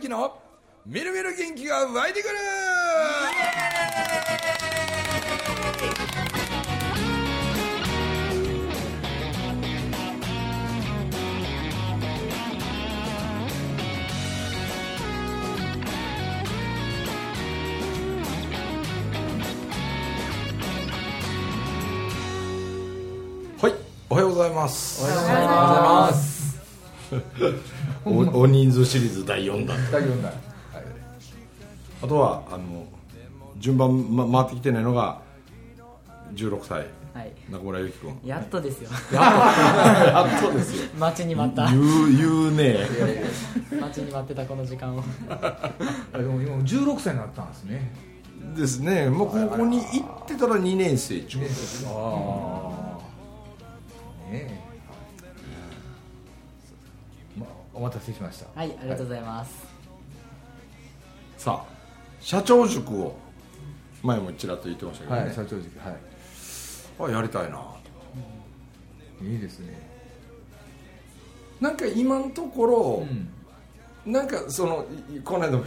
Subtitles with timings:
[0.00, 0.34] 之の
[0.86, 2.34] みるみる元気が湧いてくる
[23.60, 23.74] はい
[24.08, 25.89] おはようございますおはようございます。
[28.04, 30.32] お 大人数シリーズ第4弾第4弾。
[32.02, 32.86] あとはあの
[33.58, 35.20] 順番、ま、回ってきてないのが
[36.34, 37.32] 16歳はい。
[37.50, 38.90] 中村ゆき君やっとですよ。
[39.12, 41.78] やっと ですよ待ちに待った言。
[41.78, 42.78] う言うね
[43.80, 45.02] 待ちに待ってたこの時間を。
[45.28, 45.72] あ
[46.16, 47.92] でも今16歳になったんですね。
[48.56, 51.38] ですねもう高校に行ってたら2年生中
[51.86, 52.70] あ
[54.28, 54.32] あ。
[54.32, 54.59] ねえ。
[57.80, 58.60] お待たせしました。
[58.60, 59.66] はい、ありがとうございます。
[61.38, 61.72] さあ
[62.20, 63.16] 社長塾を
[64.02, 65.78] 前もちらっと言ってましたけどはい、ね、社長塾。
[65.78, 65.96] は
[67.06, 67.56] あやりたいな
[69.18, 69.32] とい。
[69.32, 69.80] いいですね。
[71.58, 73.06] なんか今のところ
[74.06, 74.12] う、ん。
[74.12, 75.64] なんかそのいこの間も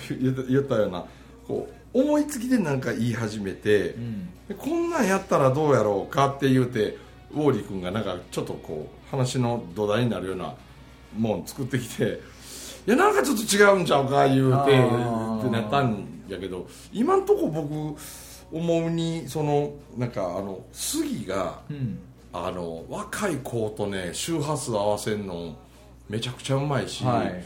[0.47, 1.05] 言ったような
[1.47, 4.29] こう思いつきでなんか言い始めて、うん。
[4.49, 6.95] でこんなんやったらどうやろうかって言うて
[7.31, 10.53] ウォーリー君がなんかちょっとこう話の土台になるような
[11.17, 12.21] もん作ってきて
[12.87, 17.99] いやなんかちょっと違うんちゃうか言うてってなったんやけど今んとこ僕
[18.51, 21.99] 思うにそのなんかあの杉がうん。
[22.35, 25.55] あの若い子とね周波数合わせるの
[26.09, 27.43] めちゃくちゃうまいし、はい。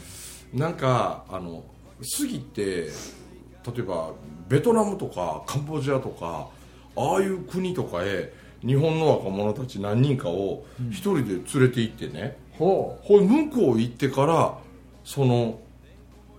[0.56, 1.62] なんかあの
[2.00, 4.12] 杉って例えば
[4.48, 6.48] ベトナムとかカンボジアとか
[6.96, 8.32] ああいう国とかへ
[8.66, 14.58] 日本の若者たち何人かを一人で連れて行ってね、ほほい向こう行ってから
[15.04, 15.58] その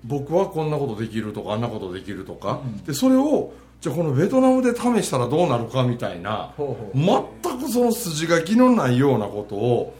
[0.03, 6.53] 僕はこんなことできるとかあんなことできるとか、でそれをじゃあこのベトナムで試したらどうなるかみたいな。
[6.93, 9.95] 全くその筋書きのないようなことを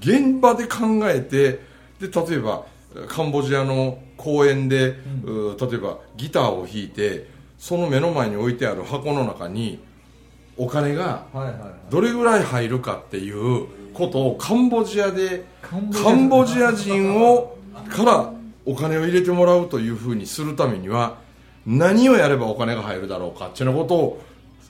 [0.00, 1.60] 現場で考えて
[2.00, 2.64] で例えば
[3.08, 7.26] カンボジアの公園で、う例えばギターを弾いて
[7.58, 9.80] その目の前に置いてある箱の中に
[10.56, 11.26] お金が。
[11.90, 13.66] どれぐらい入るかっていう
[14.06, 17.56] ことをカンボジアでカンボジア人を
[17.88, 18.32] から
[18.66, 21.18] お金を入れてもらうというふうにするためには
[21.66, 24.22] 何をやればお金が入るだろうかっていうようなことを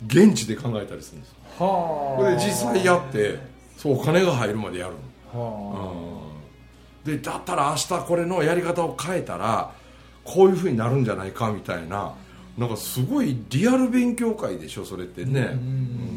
[0.07, 2.17] 現地で考えたりするんですはあ。
[2.17, 3.39] これで実際やって
[3.77, 4.95] そうお金が入るまでやる
[5.33, 6.13] は
[7.05, 9.73] でだったら明日これのやり方を変えたら
[10.25, 12.15] こういうふうになるんじゃないかみたいな
[12.57, 15.41] なんかすごいリアル勉強会でしょそれってね。
[15.41, 16.12] うん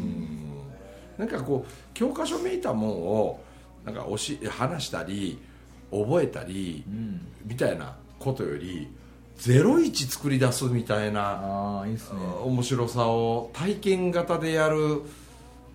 [1.18, 3.40] なんかこう教科書めいたもんを
[3.84, 5.38] なんか教え話したり
[5.90, 6.90] 覚えたりあ。
[6.90, 7.26] うん。
[7.44, 8.88] みたいなことより
[9.38, 12.00] 01作り出すみたいなああ、いいね。
[12.42, 15.02] 面白さを体験型でやる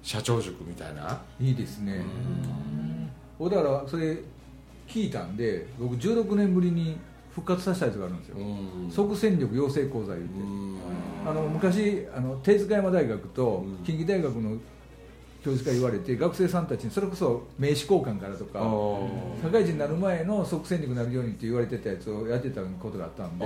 [0.04, 2.04] 社長塾みたいないいですね。
[3.38, 4.18] 僕だからそれ
[4.88, 6.98] 聞いたんで僕16年ぶりに
[7.34, 10.78] 復活させたやつがあるんですよ、うん即戦力養成講座言って、うん
[11.26, 14.58] あの昔あの手塚山大学とうん近畿大学の
[15.44, 18.60] 教授から言われて学生さんたちにそれこそ名刺交換からとか
[19.42, 23.46] 社会人になる前の即戦力になるようにって言われてたやつをやってたことがあったんで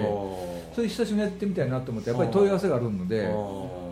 [0.74, 3.22] それ久しぶりにやってみたいなと思ってやっぱり問い合わせがあるので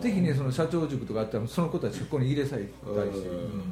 [0.02, 3.36] ぜひねその社長塾とかあったらその子たちここに入れさえたりして、うん。
[3.36, 3.62] うん。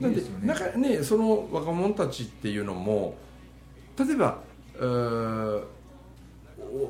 [0.00, 0.28] なんでね。
[0.42, 3.16] なんかねその若者たちっていうのも
[3.98, 4.38] 例えば
[4.78, 5.62] うー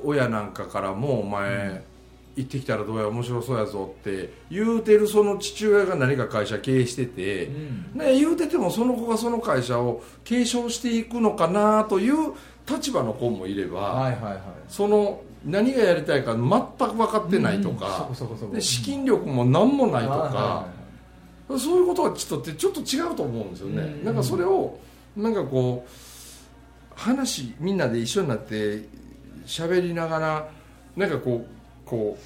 [0.05, 1.83] お親なんかからもお前、
[2.41, 7.99] 行ってきたらどうや面白そうやぞって言うてるその父親が何か会社経営してて、うん。
[7.99, 12.35] ね、言うててもその子がその会社を継承していくのかなという
[12.69, 14.41] 立場の子もいれば、はいはいはい。
[14.69, 18.09] その何がやりたいか全く分かってないとか
[18.53, 20.67] で資金力も何もないとか
[21.49, 24.05] は、そういうことはちょっとってちょっと違うと思うんですよね、うん。
[24.05, 24.79] なんかそれを
[25.17, 25.91] なんかこう
[26.95, 28.85] 話みんなで一緒になって
[29.47, 30.49] 喋りながら
[30.95, 32.23] なんかこうこう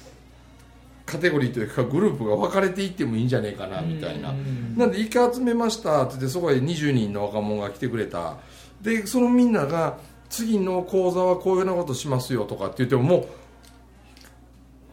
[1.05, 4.75] カテゴリーというかグループが分かれていってもいいんじゃねえかなみたいな、うん。
[4.75, 8.37] なんで一回集めましたって言ってそこへ20人の若者が来てくれた。
[8.81, 9.97] でそのみんなが
[10.29, 13.27] 次の講座はこういうようなことしますよとかって言ってももう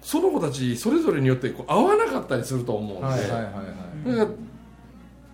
[0.03, 4.29] その子たちそれぞれによってこう合わなかったりすると思うんで、はいはい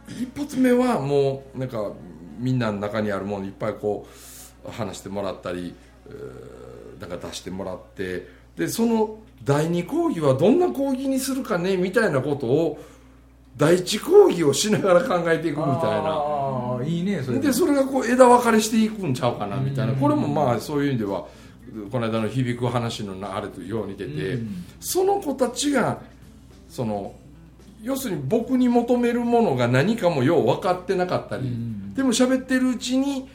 [0.08, 1.92] 一発目はもうなんか
[2.38, 4.06] みんなの中にあるものいっぱいこ
[4.66, 5.74] う話してもらったり
[6.06, 8.26] えーなんか出してもらって
[8.56, 12.78] でその第二講義はどんな講義にするかねみたいなことを
[13.56, 16.10] 第一講義をしながら考えていくみたいな。
[16.10, 17.38] ああいいねそれ。
[17.38, 19.94] でそれがこう枝分かれしていくんちゃうかなみたいな。
[19.94, 21.26] これもまあそういう意味では
[21.90, 24.64] この間の響く話のあれとよう似てて、うん。
[24.80, 26.00] その子たちが
[26.68, 27.14] その
[27.82, 31.94] 要するに僕に求めるものが何かもよう分かってなかったり、うん。
[31.94, 33.28] でも喋ってるうちに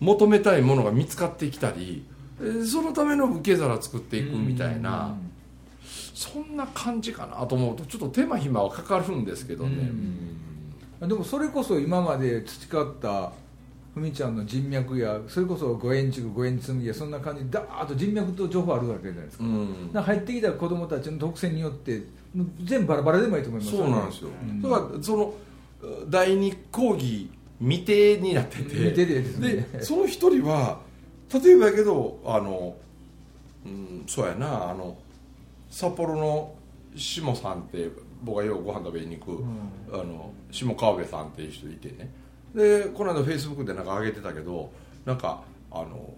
[0.00, 2.04] 求めたいものが見つかってきたり
[2.40, 5.14] えーそのための受け皿作っていくみたいな、
[6.14, 9.90] そんな感じかなと思うとちょっと手間暇はかかるんですけどね、
[11.02, 11.08] うん。
[11.08, 13.32] でもそれこそ今まで培った
[13.92, 19.90] ふみちゃんの人脈やそれこそ五円塾五円紬やそんな感じでダーッと人脈と情報あるわけじゃないですか,、うん。
[19.92, 22.02] 入ってきた子供たちの特性によって
[22.62, 24.62] 全部バラバラでもいいと思いますそうなんですよ、うん。
[24.62, 25.34] だからその
[26.08, 27.28] 第二講義
[27.60, 28.62] 未定になってて。
[28.62, 29.66] 未定でね。
[29.72, 30.80] でその一人は
[31.32, 32.76] 例えばやけどあの、
[33.66, 34.96] うん、そうやなあの
[35.74, 36.54] 札幌の
[36.94, 37.90] 下さんって
[38.22, 39.44] 僕がようご飯食べに行く、
[39.92, 42.12] あの下川辺さんっていう人いてね。
[42.54, 44.70] でこの間フェイスブックでなんか上げてたけど
[45.04, 45.42] なんか
[45.72, 46.14] あの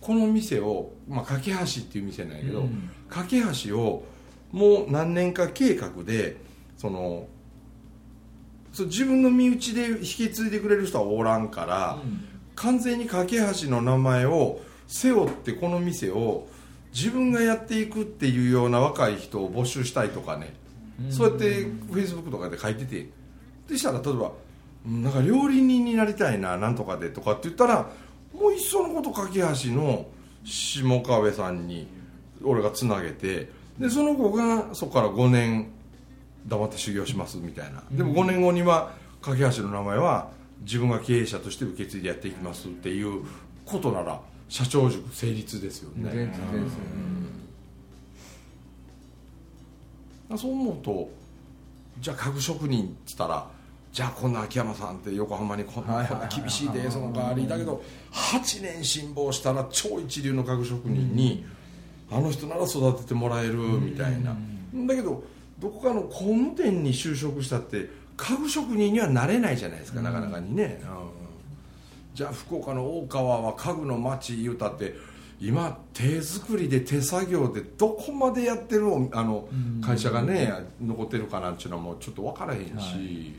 [0.00, 2.88] この店を、まあ、架け橋っていう店なんやけど、うん。
[3.10, 4.06] 架け橋を
[4.52, 6.38] もう何年か計画で
[6.78, 7.26] その
[8.72, 11.98] そう自分の身内で引き継いでくれる人はおらんから、
[12.54, 16.48] 完全に架け橋の名前を背負ってこの店を
[16.96, 20.54] 自分がやっていくっていうような若い人を募集したいとかね、
[21.10, 23.10] そうやってフェイスブックとかで書いてて。
[23.68, 24.32] でしたら例えば
[24.86, 27.90] うんなんか料理人になりたいななんとかでとかって言ったら
[28.32, 30.06] もういっそのこと架け橋の
[30.44, 31.88] 下川辺さんに
[32.44, 35.72] 俺がつなげてでその子がそこから5年
[36.46, 37.82] 黙って修行しますみたいな。
[37.90, 40.28] でも5年後には架け橋の名前は
[40.60, 43.24] 自分が経営者として受け継いでやっていきますっていう
[43.64, 46.70] ことなら社長塾成立ですよね、全然全
[50.28, 51.08] 然そう思うと
[52.00, 53.48] じゃあ家具職人っつったら
[53.92, 57.82] じゃあこんな秋山さんって横浜にこんな厳しいでその代わりだけど
[58.12, 61.44] 8年辛抱したら超一流の家具職人に
[62.10, 64.36] あの人なら育ててもらえるみたいな。
[64.86, 65.24] だけど
[65.58, 71.25] どこかの工務店に就職したって家具職人にはなれないじゃないですかなかなかにね、うん
[72.16, 74.94] じゃあ福岡の大川は家具の町言うたって
[75.38, 79.46] 今手作りで手作業でどこまでやってるおあの
[79.84, 83.34] 会社がね残ってるかなんていうのはもうちょっと分からへんし、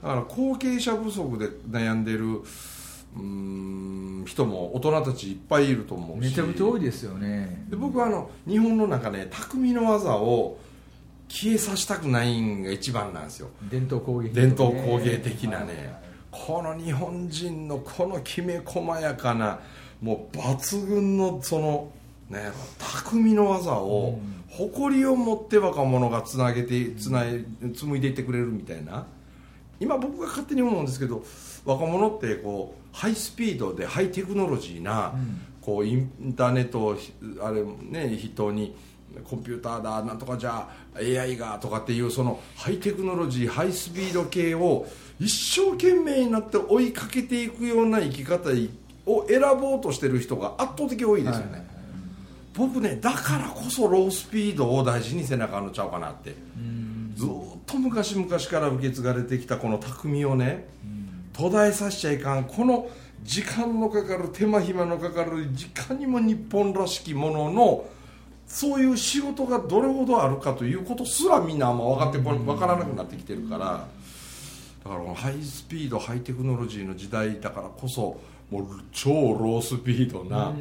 [0.00, 6.28] だから後継者不足で悩んでるうーん人も大人たちいっぱいいると思うし。
[6.28, 7.66] めちゃくちゃ多いですよね。
[7.68, 10.56] で僕はあの日本の中ね匠の技を
[11.28, 13.48] 消えさせたくないんが一番なんですよ。
[13.68, 19.60] 伝統工芸品伝統工芸的なねこの日本人のこのきめ細やかな
[20.00, 21.92] もう抜群のその
[22.30, 24.18] ね匠の技を
[24.48, 27.44] 誇りを持って若者がつなげてつない
[27.74, 29.06] 紡いでいってくれるみたいな。
[29.78, 31.24] 今僕が勝手に思うんですけど
[31.64, 35.12] 若者ってこうハイスピードでハイテクノロジーな、
[35.60, 38.76] こうインターネットをひあれね筆頭に
[39.28, 44.86] コンピューターだなんとかじゃあ AI がとかっていうそのハイテクノロジーハイスピード系を
[45.22, 48.50] 一生懸命になって追いかけていくような生き方
[49.06, 51.66] を選ぼうとしてる人が圧倒的多いですよね、
[52.54, 56.34] 僕ねだからこそロースピードを大事にせなあかんのちゃうかなって。
[57.14, 60.66] ずーっと昔々から受け継がれてきたこの匠をね
[61.32, 62.88] 途絶えさせちゃいかんこの
[63.22, 67.84] 時間のかかる手間暇のかかる時間にも日本らしきものの
[68.46, 73.86] そういう仕事がどれほどあるかということすらみんなあんま分かってこ分からなくなってきてるから
[74.84, 78.20] だからこのハイスピードハイテクノロジーの時代だからこそ
[78.50, 80.52] もう超ロースピードな、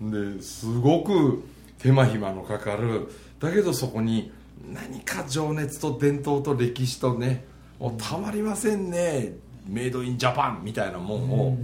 [0.00, 1.44] ですごく
[1.78, 3.08] 手間暇のかかる。
[3.38, 4.32] だけどそこに
[4.72, 7.44] 何か情熱と伝統と歴史とね
[7.78, 9.34] もうたまりませんね
[9.66, 11.56] メイドインジャパンみたいなもんを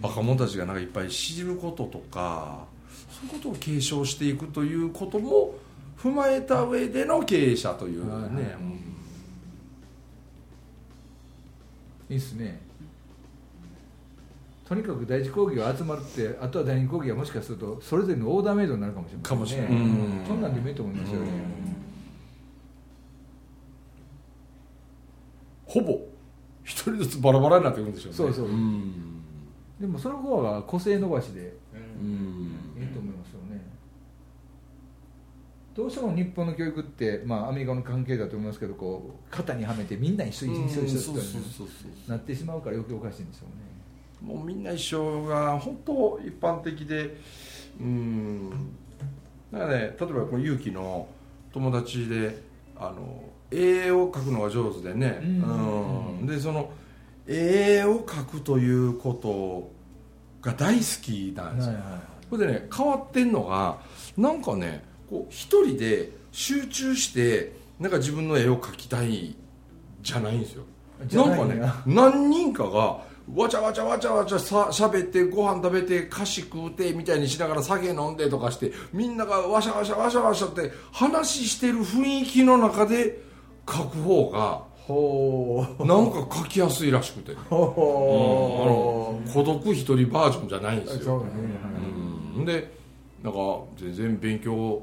[0.00, 2.64] 若者たちがなんかいっぱい知ることとか
[3.10, 5.54] そういうことを継承していくということも
[5.98, 8.91] 踏まえた上での経営者というね、うん
[12.12, 12.60] いいっすね。
[14.64, 21.26] とにかく第一講義が集まるってあとは第二講義はもしかするとそれぞれのオーダーメイドになるかもしれない、ね、かもしれないうんそんなんでもいいと思いますよね、
[25.66, 26.00] ほぼ
[26.64, 28.16] 一人ずつバラバラになってくるんでしょうね。
[28.16, 28.46] そうそう。
[28.46, 29.22] うん。
[29.80, 31.54] でもその方が個性伸ばしで。
[31.74, 33.62] うんいいと思いますよね
[35.74, 44.34] どうしても日本の教育って、まあ、アメリカの関係だと思いますけどこう肩にはめてみんな一緒一緒一緒一緒そうそうそうそうなってしまうから余計おかしいんでしょうね。
[44.34, 47.16] もうみんな一緒が本当一般的で
[47.80, 48.50] うん
[49.50, 51.08] だからね例えばこの勇気の
[51.52, 52.38] 友達で
[52.76, 56.18] あの絵を描くのが上手でね、うん。
[56.20, 56.26] うん。
[56.26, 56.70] でその
[57.26, 59.70] 絵を描くということ
[60.42, 62.00] が大好きなんですよ、はいはい。
[62.30, 63.78] それでね変わってんのが
[64.16, 69.36] なんかねこう一人で集中してなんか自分の絵を描きたい
[70.00, 70.64] じゃないんですよ。
[71.12, 73.00] なんかね何人かが
[73.34, 83.20] わちゃわちゃわちゃわちゃさ喋ってご飯食べて菓子食うてみたいにしながら酒飲んでとかしてみんながわしゃわしゃわしゃわしゃって話してる雰囲気の中で
[83.66, 85.86] 描く方がほう。
[85.86, 87.34] なんか描きやすいらしくて、う。
[87.34, 91.24] んあほの孤独一人バージョンじゃないんですよ。
[92.36, 92.44] うん。
[92.46, 92.80] で
[93.22, 93.38] なんか
[93.76, 94.82] 全然勉強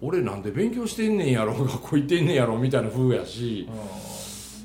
[0.00, 3.68] 俺なんで勉強してんねんやろ学校行ってんねんやろみたいな風やし。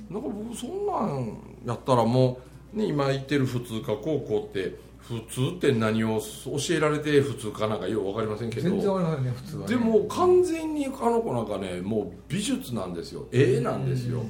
[0.10, 2.40] なんか僕そんなんやったらも
[2.74, 8.70] う、ね、今言ってる普通科高校って普通って何を教えられて普通かなんかよう分かりませんけど。
[8.70, 9.76] 全然わかりませんね普通はね。
[9.76, 13.28] でも完全にあの子なんかねもう美術なんですよ。
[13.32, 14.24] 絵なんですよ。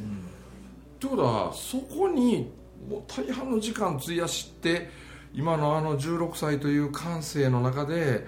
[0.99, 2.49] ということはそこに
[2.89, 4.89] もう大半の時間費やして
[5.33, 8.25] 今のあの16歳という感性の中で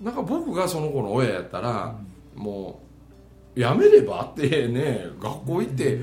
[0.00, 1.96] なんか僕がその子の親やったら、
[2.34, 2.80] も
[3.56, 5.98] うやめればってね学校行って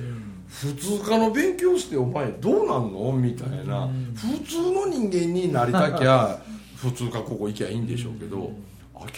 [0.48, 3.12] 普通科の勉強してお前どうなんの？
[3.14, 6.40] みたいな普通の人間になりたきゃ
[6.76, 8.52] 普通科高校行きゃいいんでしょうけど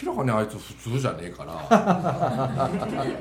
[0.04, 2.70] 明らかにあいつ普通じゃねえから。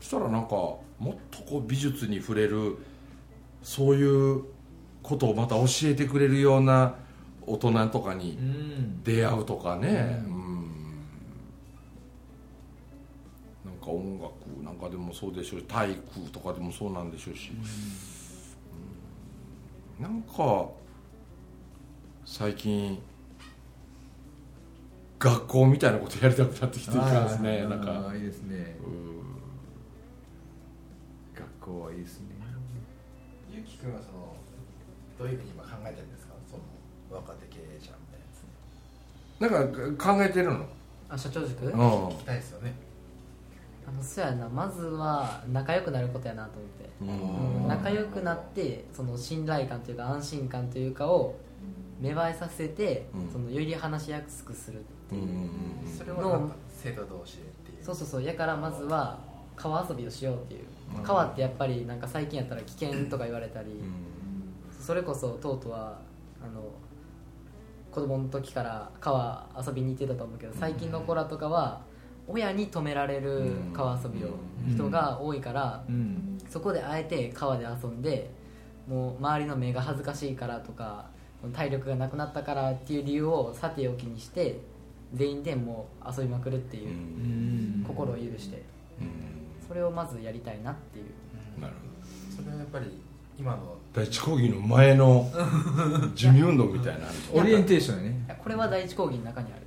[0.00, 2.78] そしたらなんかもっとこう美術に触れる
[3.62, 4.42] そういう
[5.02, 6.94] ことをまた教えてくれるような
[7.50, 9.02] 大人とかにうん。
[9.04, 11.04] 出会うとかね、うん。
[13.64, 14.32] なんか音楽
[14.64, 17.52] なんかでもそうでしょうし体育とかでもそうなんでしょうし、
[19.98, 20.04] うん。
[20.04, 20.68] なんか
[22.24, 22.98] 最近
[25.18, 28.12] 学校みたいなことやりたくなってきてるからですねなんか。
[28.14, 28.76] いいですね。
[28.86, 29.18] うん。
[31.34, 32.26] 学校はいいですね。
[33.50, 34.36] ゆうきくんはその
[35.18, 36.17] どういうふうに今考えてるんですか？
[39.40, 40.66] なんか考えてるの？
[41.08, 41.64] あ社長塾？
[41.66, 41.72] うん。
[42.08, 42.74] 聞きたいですよね。
[43.86, 44.48] あのそうやな。
[44.48, 47.62] まずは仲良くなることやなと思って、うん。
[47.62, 51.36] うん仲良くなってその信頼感というか安心感というかを
[52.00, 53.32] 芽生えさせて、うん。
[53.32, 55.48] そのより話しやすくするっていう、うんうんうん
[55.96, 57.84] それはなんか生徒同士でっていう。
[57.84, 58.22] そうそうそう。
[58.22, 59.18] やからまずは
[59.56, 60.64] 川遊びをしようっていう、
[60.96, 61.02] うん。
[61.02, 63.68] 川ってやっぱりなんか最近やったら危険とか言われたり、
[64.80, 65.98] それこそとうとうは
[66.42, 66.62] あの
[67.90, 71.80] 子供の時から川遊びに行ってたと思うけど最近の子らとかは
[72.26, 74.28] 親に止められる川遊びを
[74.66, 74.74] うん。
[74.74, 76.38] 人が多いからうん。
[76.48, 78.30] そこであえて川で遊んで
[78.86, 81.06] もう周りの目が恥ずかしいからとか
[81.52, 84.60] 体力がなくなったからっていう理由をさておきにして
[85.14, 87.84] 全員でもう遊びまくるっていううん。
[87.86, 88.62] 心を許して
[89.00, 89.66] うん。
[89.66, 91.60] それをまずやりたいなっていう。
[91.60, 91.80] なるほ
[92.36, 92.42] ど。
[92.42, 92.98] それはやっぱり
[93.38, 95.30] 今の第一講義の前の
[96.16, 98.38] 準備運動みたいなオリエンテーションやね。
[98.42, 99.62] これは第一講義の中にある。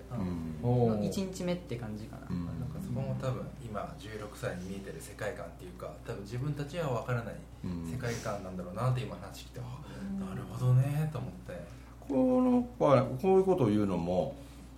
[0.63, 0.69] うん。
[0.69, 2.45] おー1日目って感じかな、うん。
[2.45, 7.89] なんかそこも多分今16歳に見えてる世界観っていうか多分自分たちは分からないうん。
[7.89, 11.81] 世界観なんだろうなって今話聞いて、あなるほどねと思って。
[12.09, 14.35] この子はこういうことを言うのも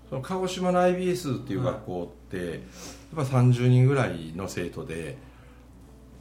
[0.08, 2.60] その鹿児島の IBS っていう学校って、やっ
[3.16, 5.18] ぱ30人ぐらいの生徒で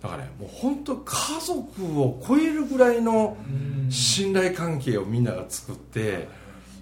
[0.03, 3.37] だからねもう本当家族を超えるぐらいの
[3.89, 6.29] 信頼関係をみんなが作って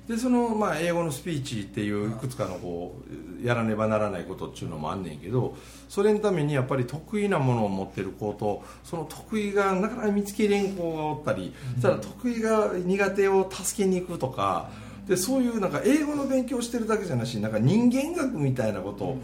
[0.09, 3.01] でその、まあ、英語のスピーチっていういくつかのこ
[3.43, 5.55] うやらねばならないことっていうのもあんねんけど
[5.89, 14.71] それのためにやっぱり得意なものを持ってる子とその得意がなかなか見つけれん子がおったり、したら得意が苦手を助けに行くとか
[15.07, 19.19] でそういうなんか英語の勉強してるだけじゃなしなんか人間学みたいなことを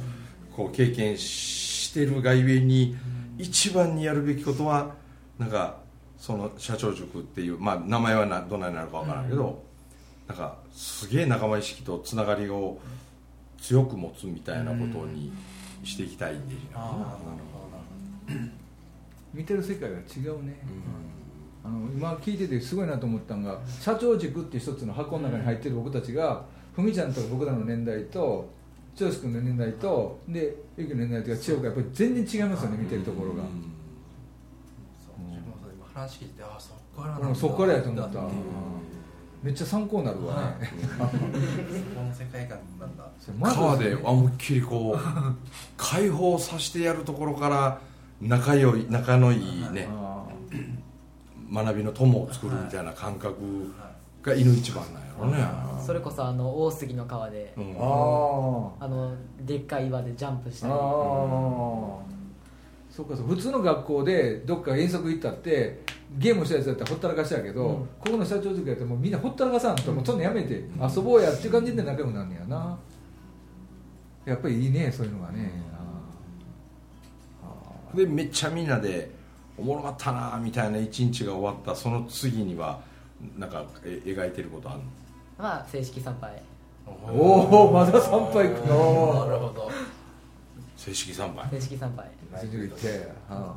[0.54, 2.96] こう経験してるがゆえに
[3.38, 4.94] 一番にやるべきことは
[5.38, 5.78] なんか
[6.18, 9.62] その社長塾っていう、まあ、名前はなどんなになるかわからんけど、
[10.26, 12.78] なんかすげえ仲間意識とつながりを
[13.60, 15.32] 強く持つみたいなことに
[15.84, 16.48] していきたいん。
[16.48, 16.80] でしょ
[18.28, 18.50] うね
[19.34, 20.56] 見てる世界が違うね、
[21.62, 26.42] あの今聞いててすごいなと思ったのが社長軸っていう一つの箱の中に入ってる僕たちが
[26.74, 28.48] ふみちゃんとか僕らの年代と
[28.98, 31.56] 剛君の年代とでゆきの年代とか違う。
[31.58, 33.42] からやっぱり全然違いますよね見てるところが、
[35.94, 37.32] 話聞いてあそこからなんだう。
[37.32, 38.20] んそっからやと思った。
[39.42, 43.06] めっちゃ参考になるわね、 そこの世界観なんだ。
[43.54, 45.00] 川で思いっきりこう
[45.76, 47.78] 解放させてやるところから
[48.20, 50.24] 仲良い仲のいいねあ
[51.52, 53.34] 学びの友を作るみたいな感覚
[54.22, 54.98] が犬一番なんや。
[55.00, 55.05] ろね
[55.84, 57.64] それこそあの大杉の川で、うん。
[57.74, 57.76] ー。
[57.78, 60.76] ああのでっかい岩でジャンプしたーり。
[60.76, 60.78] あ
[62.90, 65.82] そうかそう普通の学校でどっか遠足行ったって
[66.18, 67.74] ゲームしたやつだったらほったらかしやけど、うん。
[67.76, 72.78] ここの社長塾やったらもうみんなほったらかさんと、もうそんなんやめて遊ぼうやっていう感じで仲良くなんねやな。
[74.24, 75.52] やっぱりいいねそういうのがね、
[77.94, 79.10] でめっちゃみんなで
[79.56, 81.76] おもろかったなみたいな一日が終わった。
[81.76, 82.80] その次には
[83.38, 84.84] なんかえ描いてることあるの？
[85.38, 86.30] まあ正式参拝。
[86.86, 89.70] ーおおまだ参拝行くなるのほど。
[90.76, 91.48] 正式参拝？
[91.50, 92.06] 正式参拝。
[92.32, 93.54] 社長塾行って、あ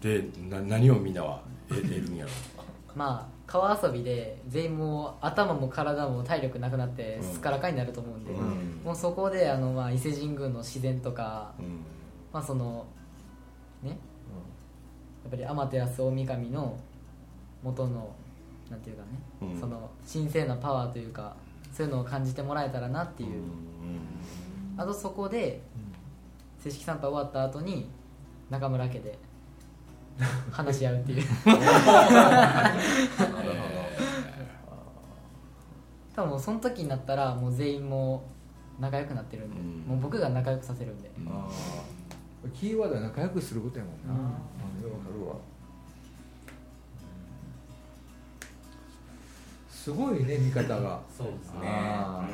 [0.00, 2.30] でな何をみんなは得得るんやろ
[2.94, 7.22] まあ川遊びで全員もう頭も体も体力なくなってうん。
[7.22, 8.80] すっからかになると思うんで、うん。
[8.84, 11.80] もうそこであの、まあ、伊勢神宮の自然とか、うん。
[12.32, 12.86] まあその
[13.82, 13.94] ねや
[15.28, 16.78] っぱり天照大神の
[17.62, 18.14] 元の
[18.70, 19.08] なんていうかね、
[19.54, 19.60] うん。
[19.60, 21.36] その神聖なパワーというか
[21.72, 23.42] そういうのを感じてもらえたらなっていう、
[24.76, 25.62] あとそこで
[26.58, 27.88] 正式参拝終わった後に
[28.50, 29.18] 中村家で
[30.50, 31.22] 話し合うっていう。
[36.16, 38.24] 多分もうその時になったらもう全員も
[38.78, 39.80] う仲良くなってるんで、うん。
[39.86, 41.10] もう僕が仲良くさせるんで、
[42.54, 44.18] キーワードは仲良くすることやもんな、うん。
[44.18, 44.30] うん
[44.82, 45.36] よくわかるわ
[49.86, 50.98] すごいね見方が。
[51.16, 51.60] そうですね。
[51.62, 52.28] あ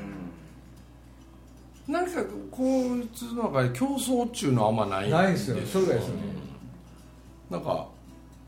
[1.87, 5.11] なんかこいつの中で競争っちゅうのはあんまない。
[5.11, 6.23] ないんですよそれがですよね。
[7.51, 7.89] なんか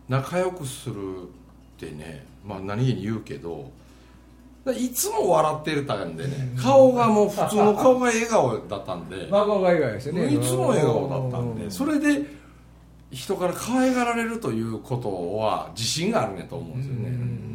[0.09, 1.27] 仲良くするっ
[1.79, 3.71] てね、まあ、何気に言うけど
[4.75, 10.33] いつも笑ってるたんでね顔がもう普通の顔が笑顔だったんで、真顔が以外ですよね。
[10.33, 12.25] いつも笑顔だったんうでそれで
[13.11, 17.54] 人から可愛がられるということは自信があるんやと思うんですよね、うん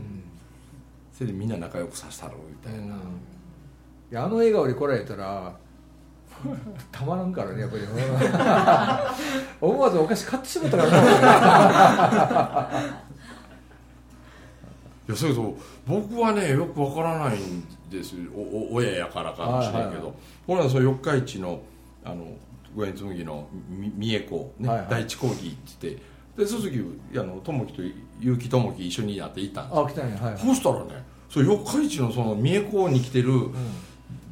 [1.19, 2.97] それでみんな仲良くさせたろみたいな、い
[4.09, 5.53] やあの笑顔で来られたら
[6.93, 7.83] たまらんからねやっぱり。
[9.59, 10.97] 思わずお菓子買ってしまったからね。
[15.09, 18.15] いやそれと僕はねよくわからないんです。
[18.15, 18.39] よお
[18.71, 20.13] お親やからかもしれんけど、はいはいはい。
[20.47, 21.59] これはその四日市の
[22.05, 22.27] あの
[22.73, 24.87] 五円紬のみ三重子、ねはいはい。
[24.89, 25.49] 第一講義って
[25.81, 26.01] 言って
[26.37, 26.81] でその時
[27.17, 27.81] あの友樹と
[28.21, 29.85] 結城友樹一緒になって行ったんですよ。
[29.85, 30.15] あ来たんや。
[30.15, 30.41] はいはい。
[30.41, 33.31] そうしたらねそう四日市のその三重子に来てる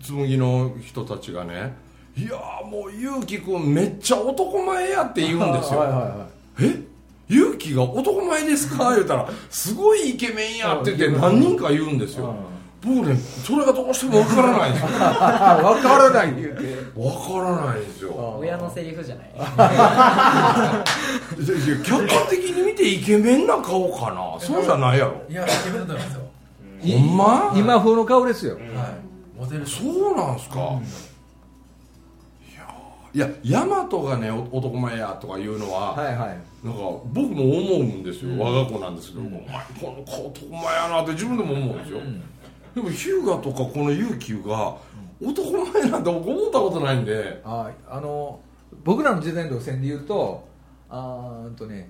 [0.02, 1.76] 紬の人たちがね
[2.18, 6.88] 「いやーもう結城君めっちゃ男前や」って言うんですよ、はいはいはいえ？
[7.30, 8.96] 勇気が男前ですか？
[8.96, 12.34] 言うたらすごいイケメンやって言って何人か言うんですよ。
[12.82, 14.88] 僕ねそれがどうしてもわからないんですよ。
[15.02, 18.38] わ分からない言うてからないんですよ。
[18.40, 19.32] 親のセリフじゃない。
[19.36, 19.44] いや
[21.66, 24.40] いや客観的に見てイケメンな顔かな。
[24.40, 25.22] そうじゃないやろ。
[25.30, 26.22] いやイケメンだと思いますよ
[26.82, 27.54] ほんま？
[27.56, 28.56] 今風の顔ですよ。
[28.56, 28.64] はい。
[29.40, 30.80] モデルそうなんすか、
[33.14, 36.40] いや大和がねお男前やとかいうのは、はいはい。
[36.64, 39.40] なんか僕も思うんですよ、我が子なんですけど、お前
[39.80, 42.00] この子男前やなって自分でも思うんですよ、
[42.76, 44.76] でもヒューガとかこの勇気が
[45.24, 47.42] 男前なんて僕思ったことないんで。
[47.44, 48.40] ああの
[48.84, 50.46] 僕らの時代の路線で言うと
[50.90, 51.90] あーんとね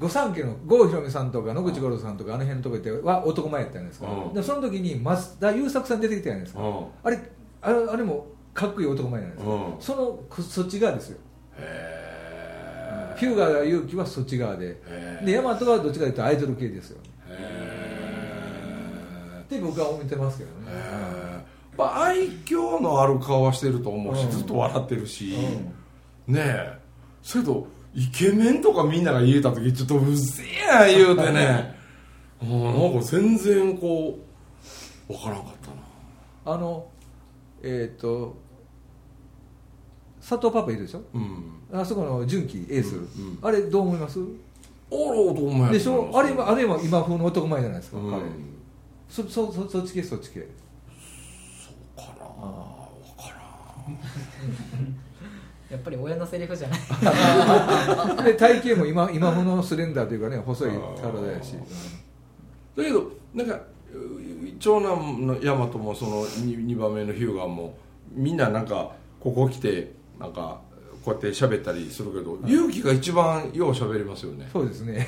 [0.00, 4.34] 御三家の郷ひろみさんとか野口五郎さんとかあの辺のとこっては男前やったじゃないですか、うん。
[4.34, 6.86] でその時に増田優作さん出てきたじゃないですか、うん。
[7.02, 7.18] あれ
[7.62, 9.74] あれあれもかっこいい男前じゃないですか、うん。
[9.80, 11.18] そのこそっち側ですよ。
[11.58, 13.36] へヒュー。
[13.36, 14.80] ガー勇気はそっち側で。
[15.24, 16.98] で大和はどっちかというとアイドル系ですよ。
[17.30, 20.68] えって僕は思ってますけどね、
[21.76, 24.30] まあ愛嬌のある顔はしてると思うし、うん。
[24.30, 25.34] ずっと笑ってるし、
[26.28, 26.78] ねえ。
[27.22, 31.76] それとイケメンとかみんなが言えた時ちょっとうぜえやん言うてね。
[32.42, 34.18] もうなんか全然こ
[35.08, 35.68] うわからんかった
[36.50, 36.54] な。
[36.54, 36.86] あの
[37.62, 38.36] えっ、と
[40.20, 41.02] 佐藤パパいるでしょ？
[41.14, 41.54] うん。
[41.72, 44.20] あそこの純喜エース、んあれどう思います？
[44.20, 44.24] あ
[44.94, 46.10] ら男前やでしょ？
[46.14, 48.10] あれはあれは今風の男前じゃないですか、うん。
[48.12, 48.22] 彼。
[49.08, 50.40] そそそそっち系そっち系。
[51.96, 53.98] かなわからん
[55.70, 56.80] やっぱり親のセリフじゃない。
[58.24, 61.54] で体型も今今風のスレンダーというかね細い体やし。
[62.76, 63.60] だけどなんかう
[64.58, 67.76] 長男の大和もその 2, 番目のヒューガンも
[68.12, 70.60] みんななんかここ来てなんか
[71.04, 74.48] こうやって喋ったりするけど、勇気が一番よう喋りますよね。
[74.52, 75.06] そうですね。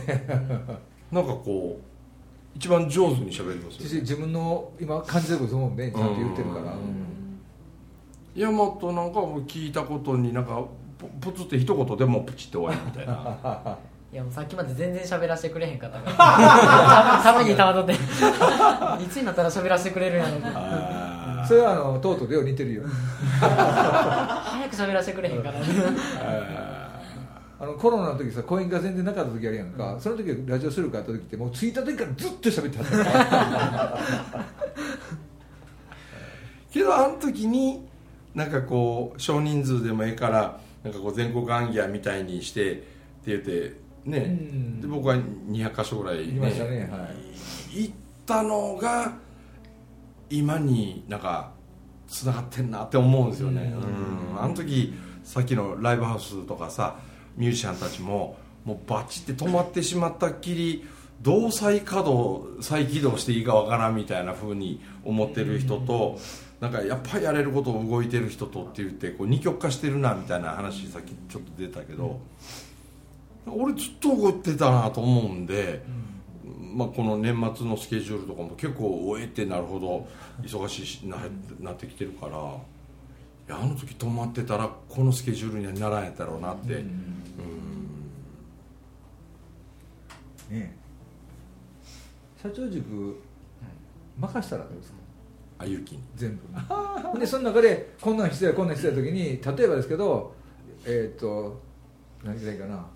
[1.10, 4.00] なんかこう一番上手に喋りますよね。
[4.00, 6.74] 自分の今感じてることもねちゃんと言ってるから、
[8.46, 10.62] 大和なんかも聞いたことになんか
[11.20, 13.78] ププツって一言でもプチって終わりみたいな。
[14.12, 17.22] いやもうさっきまで全然喋らせてくれへんかったから。
[17.32, 17.92] ためにたまとって。
[19.02, 20.46] いつになったら喋らせてくれるんやろって。
[20.46, 22.82] あそれはあのトートでよう似てるよ。
[23.38, 26.70] 早く喋らせてくれへんかなー。
[27.60, 32.86] あのコロナの時さ公演が全然なかった時あるやんか、その時ラジオ収録あった時ってもう着いた時からずっと喋ってはっ
[34.00, 34.38] た
[36.72, 37.89] けどあの時に
[38.34, 42.84] なんかこう少人数でもええからなんかこう全国暗記みたいにしてって
[43.26, 44.80] 言ってね、うん。
[44.80, 47.08] で僕は200箇所ぐらい、いましたねは
[47.72, 47.82] い。
[47.82, 47.94] 行っ
[48.26, 49.12] たのが
[50.30, 51.52] 今になんか
[52.06, 53.72] つながってんなって思うんですよね、
[54.32, 54.42] うん。
[54.42, 56.96] あの時さっきのライブハウスとかさ
[57.36, 60.84] ミュージシャンたちももうバチって止まってしまったっきり
[61.22, 66.18] どう再稼働再起動していいかわからんみたいな風に思ってる人と、
[66.60, 72.20] なんかやっぱりやれることを動いてる人とって言ってこう二極化してるなみたいな話さっきちょっと出たけど、
[73.46, 75.82] 俺ずっと動いてたなと思うんで、
[76.74, 80.06] まあ、この年末のスケジュールとかも結構おえってなるほど
[80.42, 81.16] 忙しいしな
[81.60, 82.38] なってきてるからい
[83.48, 86.84] やあの時止まってたらこのスケジュールにはならんやったろうなって、
[90.50, 90.76] ね
[92.42, 93.20] 社長塾
[94.18, 94.99] 任したらどうですか？
[95.60, 96.02] あゆきに。
[96.16, 96.38] 全
[97.12, 97.18] 部。
[97.18, 100.34] でその中でこんなんしてたこんなんしてた時に例えばですけど
[100.86, 101.60] えっ、と
[102.24, 102.86] 何がいいかな。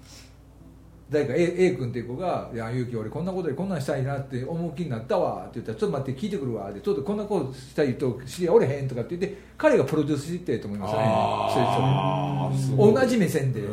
[1.11, 11.07] 誰か A, A 君っていう子が「いやゆうき俺こんなことでこんなんしたいなって思う気になったわ」って言ったら「ちょっと待って聞いてくるわ」でちょっとこんなことしたいと知り合いおれへんとかって言って彼がプロデュースしてと思いますよね。
[11.07, 12.55] あー。
[12.55, 13.61] 一人一人すごい同じ目線で。
[13.61, 13.64] う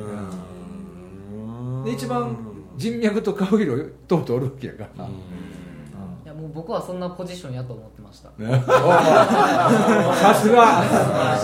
[1.82, 1.84] ん。
[1.86, 2.38] で一番
[2.76, 3.78] 人脈と顔色
[4.08, 5.08] とうとうおるわけやから、
[6.54, 8.30] 僕はそんなポジションやと思ってました。
[10.16, 10.84] さすが。
[10.84, 11.38] 素晴ら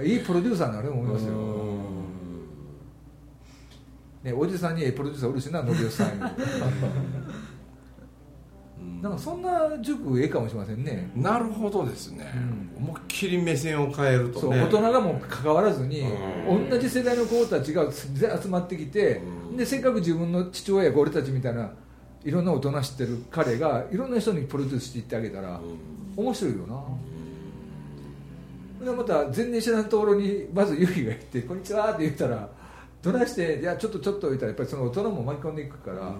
[0.00, 0.12] しい。
[0.12, 1.32] いいプロデューサーになると思いますよ、
[4.24, 6.20] ね、おじさんにええプロデューサーおるしな信義さんに。
[9.00, 12.32] なんかそんな塾ええかもしれませんね、なるほどですね、
[12.76, 12.84] うん。
[12.84, 16.70] 思いっきり目線を変えるとそうね大人がもう関わらずに、うん。
[16.70, 19.56] 同じ世代の子たちが集まってきて、うん。
[19.56, 21.72] でせっかく自分の父親や俺たちみたいな
[22.24, 25.60] いろんな大人知ってる彼がいろんな人にプロデュースしていってあげたら、
[26.16, 26.66] 面白いよ
[28.80, 32.48] な、でまた全然知らんところにまずユキが行って「こんにちは」って言ったら
[33.02, 36.14] どないして「いやちょっとちょっと」言ったらやっぱりその大人も巻き込んでいくから、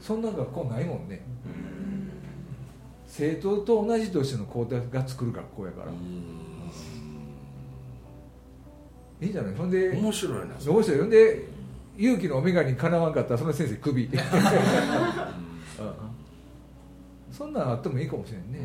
[0.00, 1.22] そんな学校ないもんね、
[3.06, 5.92] 生徒と同じ年の子が作る学校やから、
[9.20, 9.54] いいじゃない。
[9.54, 10.54] ほんで面白いな。
[10.66, 10.98] 面白い。
[11.00, 11.55] ほんで
[11.98, 14.10] 勇気のお眼鏡にかなわんかったらその先生クビ
[17.32, 18.60] そんなんあってもいいかもしれんね、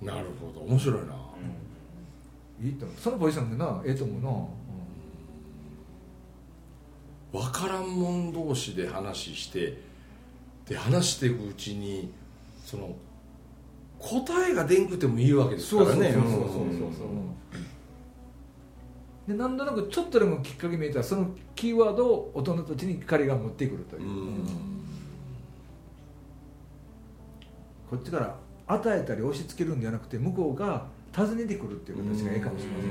[0.00, 0.60] なるほど。
[0.60, 1.14] 面白いな、
[2.62, 2.96] いいと思う。
[2.98, 4.48] そのポジションでなええと思
[7.32, 9.78] うな、分からんもん同士で話して
[10.66, 12.10] で話していくうちに
[12.64, 12.96] その
[13.98, 16.12] 答えが出んくてもいいわけですからね。
[16.12, 17.08] そうそうそうそうそうそう
[19.28, 24.02] でなんとなくちょっとでもきっかけ見えたらそのキーワードを大人たちに彼が持ってくるという。
[24.02, 24.46] う、ん。
[27.90, 28.34] こっちから
[28.66, 32.90] 与えたり押し付けるんじゃなくて向こうが尋ねてくるっていう形がいいかもしれませんね、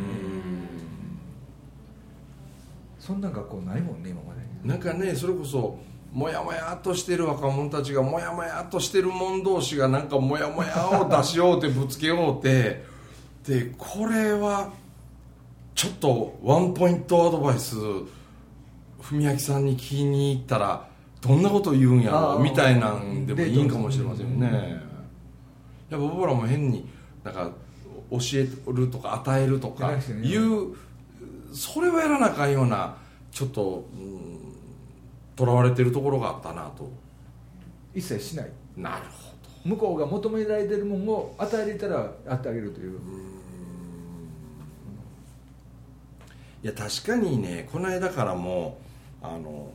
[3.00, 4.42] そんな学校ないもんね今まで。
[4.64, 5.80] なんかねそれこそ
[6.14, 12.84] もやもやっとしてる若者たちがもやもやっとしてる者同士がなんかもやもやを出しようてぶつけようて
[13.48, 14.72] でこれは
[15.78, 17.76] ちょっとワンポイントアドバイス
[19.00, 20.88] 文明さんに聞きに行ったら
[21.22, 24.82] どんなこと言うんやろみたいなんでもいいんかもしれませんよね。
[25.88, 26.90] やっぱ僕らも変に
[27.24, 27.52] なんか
[28.10, 30.76] 教えるとか与えるとかいう
[31.54, 32.98] それをやらなあかんような
[33.32, 33.86] ちょっと
[35.36, 36.90] とらわれてるところがあったなと。
[37.94, 38.52] 一切しない。
[38.76, 39.04] なる
[39.64, 43.00] ほ向こうが求められてるものを与えれたら与ってあげるという、ど
[46.68, 48.78] いや確かにねこの間からも
[49.22, 49.72] あの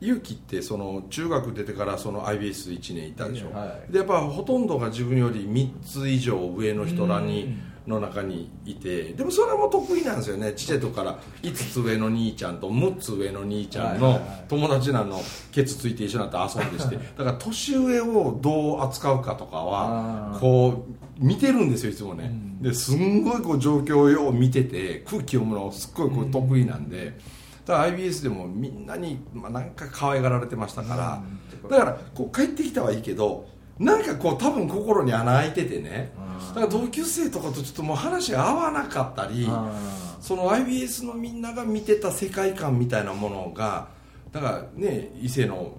[0.00, 3.92] 勇気ってその中学出てからその IBS1 年いたでしょ、はい。
[3.92, 10.52] でやっぱほとんどが自分より3つ以上上の人らにうんの中にいてでもそれも得意なんですよね。
[10.52, 15.20] ちっちゃい時から5つ上の兄ちゃんと6つ上の兄ちゃんの友達なの
[15.50, 16.96] ケツついて一緒になって遊んでして。
[17.16, 20.84] だから年上をどう扱うかとかはこ
[21.18, 22.62] う見てるんですよいつもね、うん。
[22.62, 27.18] ですんごいこう状況をよう見てて空気読むのすっごいこう得意なんで、
[27.64, 31.22] だから IBS でもみんなに、まあ、なんか可愛がられてましたから、
[31.64, 31.70] うん。
[31.70, 33.46] だからこう帰ってきたはいいけど
[33.78, 36.12] なんかこう多分心に穴開いててね
[36.48, 39.72] だから同級生とかとちょっともう話が合わなかったりあ
[40.20, 43.88] その IBS のみんなが見てた世界観みたいなものが
[44.32, 45.72] だからね伊勢の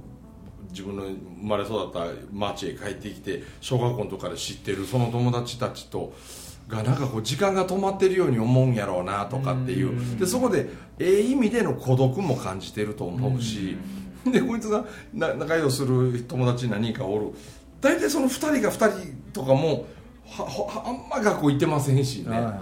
[0.71, 6.13] 自分の生まれ育った町へ帰ってきて小学校の時から知ってるその友達たちと
[6.67, 10.19] がなんかこう時間が止まってるように思うんやろうなとかっていう。
[10.19, 10.69] でそこで
[10.99, 13.75] ええ意味での孤独も感じてると思うし
[14.25, 17.31] でこいつがな仲良くする友達何人かおる。
[17.81, 19.87] 大体その2人が2人とかも
[20.37, 22.53] あんま学校行ってませんしね、はいはい。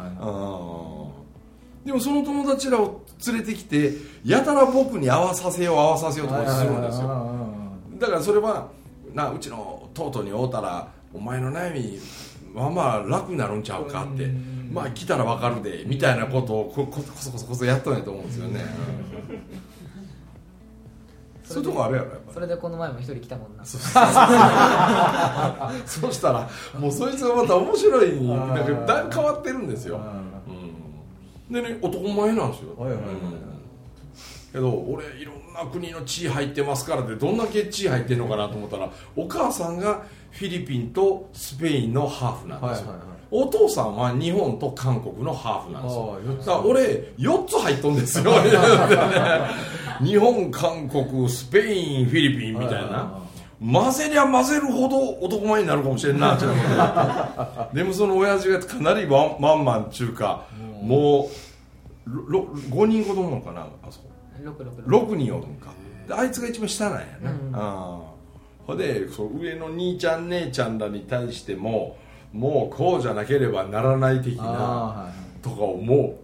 [1.83, 1.87] うん。
[1.87, 3.93] でもその友達らを連れてきて
[4.25, 7.37] やたら僕に合わさせよう合わさせようとかするんですよ。
[7.99, 8.69] だからそれは
[9.13, 11.99] なうちのトートに会うたらお前の悩み
[12.53, 14.27] まあまあ楽になるんちゃうかって
[14.71, 18.65] まあ来たら分かるでみたいなことをこここそこそこそやっとんやと思うんですよね
[21.47, 23.63] そういうとこあるやろやっぱそれでこの前も一人来たもんな。
[23.63, 23.81] そう
[25.85, 28.27] そう したらもうそいつがまた面白いに
[28.85, 30.01] だいぶ変わってるんですよ、
[31.49, 33.21] うん、でね男前なんですよ、はいはいはいうん。
[34.51, 46.13] けど俺いろんな国の血入ってますからってどんだけ血入ってんのかなと思ったらお母さんがフィリピンとスペインのハーフなんですよ、はいはいはいお父さんは日本と韓国のハーフなんですよ。
[46.13, 46.45] ああ四つ。
[46.45, 48.31] だから俺4つ入っとんですよ。
[50.03, 53.27] 日本韓国スペインフィリピンみたいな。
[53.59, 60.45] 混ぜりゃ混ぜるほど男前になるかもしれんなって思ってでもその親父がかなりワンマンっていうか
[60.79, 61.27] も
[62.05, 64.07] うろろ5人子供かなあそこ。
[64.43, 65.71] 666 6人おるんか。
[66.07, 67.55] であいつが一番下なんやな、うん。
[67.55, 67.59] あ
[68.03, 68.17] あ。
[68.67, 71.97] ほんでそう上の兄ちゃん姉ちゃんらに対しても
[72.33, 75.11] もうこうじゃなければならない的なあ
[75.41, 76.19] とかをも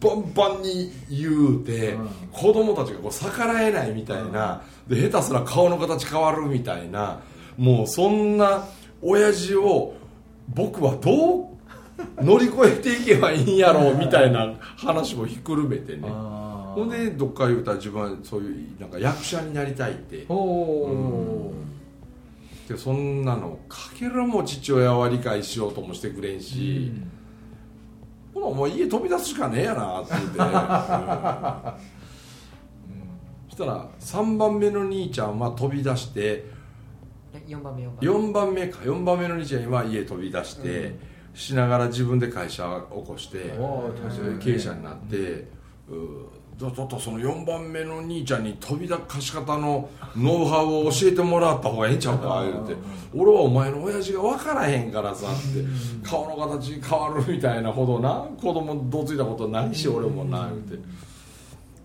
[0.00, 2.08] うバンバンに言うて、うん。
[2.30, 7.20] 子供たちがこう逆らえないみたいな、で下手すら顔の形変わるみたいな
[7.56, 8.66] もうそんな
[9.00, 9.94] 親父を
[10.48, 11.54] 僕はどう
[12.20, 16.02] 乗り越えていけばいいんやろうみたいな 話もひっくるめてね。
[16.06, 20.26] あほんでどっか言うたら自分はそういうなんか役者になりたいって。
[20.28, 21.54] おお
[22.68, 26.92] でそんなのかけらも父親は理解しようともしてくれんし、
[28.32, 30.38] ほなもう家飛び出すしかねえやなって言って。
[30.38, 30.50] ね、うん。
[33.50, 36.46] そしたら3番目の兄ちゃんは飛び出して
[37.46, 38.08] 4番目4番目。
[38.08, 40.96] 4番目か4番目の兄ちゃんは家飛び出して、
[41.34, 43.52] しながら自分で会社を起こして
[44.40, 45.48] 経営者になって、
[45.88, 52.76] うちょっとその4番目の兄ちゃんに飛び出し方のノウハウを教えてもらった方がええんちゃうか言うて
[53.12, 56.08] 俺はお前の親父が分からへんからさって。
[56.08, 60.78] 顔の形変わるみたいなほどな子供どついたことないし俺もな言うて。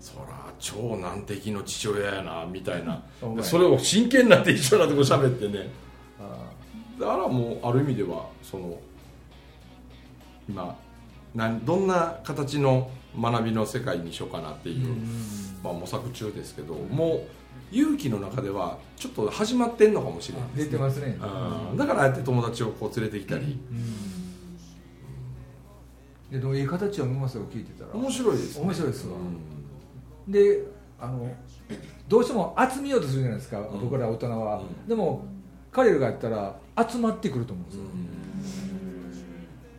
[0.00, 3.02] そら超難敵の父親やなみたいな。
[3.42, 5.70] それを真剣になって一緒になってこう喋ってね。
[6.98, 8.78] だからもうある意味ではその
[10.48, 10.76] 今
[11.64, 14.96] どんな形の学びの世界にしようかなっていう、
[15.62, 17.40] まあ、模索中ですけどもう
[17.72, 21.18] 勇気の中ではちょっと始まってんのかもしれない出てますね。
[21.70, 21.76] うん。
[21.76, 23.58] だからああやって友達をこう連れてきたり、
[26.30, 27.94] ででもいい形を見ますよ聞いてたら。
[27.94, 29.14] 面白いです、ね、面白いですわ。
[30.26, 30.32] うん。
[30.32, 30.62] で
[31.00, 31.32] あの
[32.08, 33.80] どうしても集めようとするじゃないですか、ん。
[33.80, 34.88] 僕ら大人は、うん。
[34.88, 35.24] でも
[35.70, 36.56] 彼らがやったら
[36.88, 37.84] 集まってくると思うんですよ、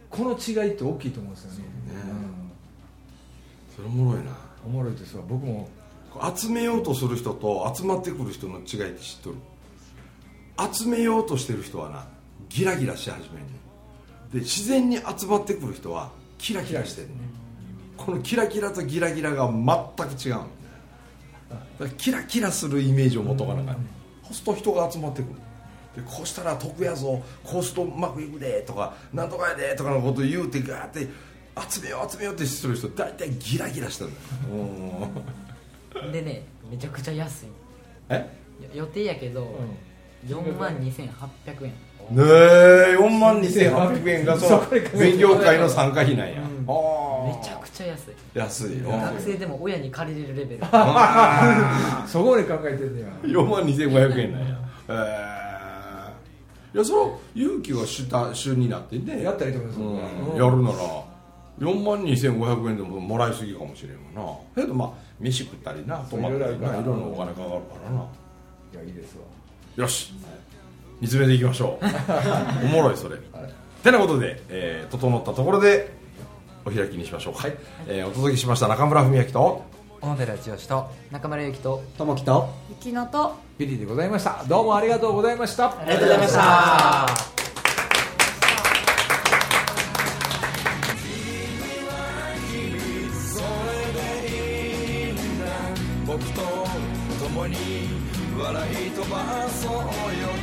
[0.10, 1.66] この違いって大きいと思うんですよね
[3.82, 4.32] それおもろいな。
[4.32, 5.24] うんおもろいですわ。
[5.28, 5.68] 僕も。
[6.36, 9.38] 集めようとする人と集まってくる人の違いって知っとる。
[10.72, 12.06] 集めようとしてる人はな
[12.50, 13.42] ギラギラし始めんね
[14.30, 14.32] ん。
[14.32, 17.18] で自然に集まってくる人はキラキラしてるねん。
[17.98, 23.90] このキラキラとギラギラが全く違うキラキラするイメージを持っとかなあかんねん。
[24.26, 25.36] そうすると人が集まってくる。
[25.96, 27.22] でこうしたら得やぞ。
[27.44, 31.08] こうするとうまくいくでとかなんとかやでとかのこと言うてガーって
[31.70, 34.20] 集めよう集めようってする人大体ギラギラしてるんだ
[35.00, 35.10] よ。
[36.06, 37.46] うんでねめちゃくちゃ安い。
[38.10, 38.42] え？
[38.74, 39.56] 予定やけど、
[40.28, 41.72] 4万2800円。
[42.10, 44.66] ねえ4万2800円がその
[44.98, 46.66] 勉強会の参加費なんや、うん。
[46.68, 48.14] あめちゃくちゃ安い。
[48.36, 48.82] ゃ安い。
[48.82, 50.64] よ学生でも親に借りれるレベル。
[52.08, 53.08] そこまで考えてんねや。
[53.24, 54.58] 4万2500円なんや。
[54.90, 56.76] えー。
[56.76, 59.24] いやその勇気が主た主になってね。
[59.24, 60.32] やったらいいと思います。
[60.32, 60.38] うん。
[60.38, 60.76] よやるなら
[61.60, 64.62] 4万2500円でももらいすぎかもしれんわな。
[64.64, 66.78] けどまあ飯食ったりな泊まったりな。
[66.78, 68.06] いいろなお金かかるからな。
[68.74, 69.24] いやいいですわ。
[69.84, 70.14] よし。
[71.00, 72.66] 見つめていきましょう。
[72.66, 73.18] おもろいそれ、
[73.84, 75.92] てなことで、えー整ったところで
[76.66, 77.34] お開きにしましょう。
[77.34, 77.48] か、
[77.88, 79.64] えーお届けしました中村文明と
[80.00, 84.44] 小野寺剛と中村ゆきとともきと雪乃とビリーでございました。
[84.48, 85.80] どうもありがとうございました。
[85.80, 87.41] ありがとうございました
[98.54, 99.82] 笑い飛ばそうよ。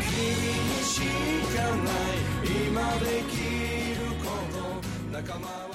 [0.00, 0.16] 君
[0.64, 1.00] にし
[1.54, 2.16] かない。
[2.66, 3.36] 今でき
[3.94, 5.12] ること。
[5.12, 5.67] 仲間